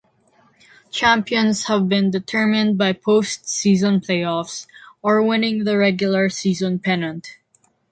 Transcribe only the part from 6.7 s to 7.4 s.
pennant.